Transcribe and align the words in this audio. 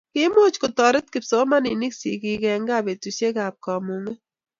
kiimuch 0.13 0.55
kotoret 0.61 1.07
kipsomaninik 1.13 1.93
sigik 1.99 2.41
eng' 2.53 2.67
gaa 2.69 2.85
betusiekab 2.85 3.55
kamung'et 3.65 4.19